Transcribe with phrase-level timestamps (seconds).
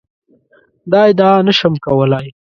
[0.91, 2.27] دا ادعا نه شم کولای.